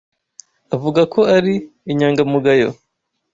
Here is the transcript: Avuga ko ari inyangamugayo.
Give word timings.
Avuga 0.75 1.01
ko 1.13 1.19
ari 1.35 1.53
inyangamugayo. 1.91 2.69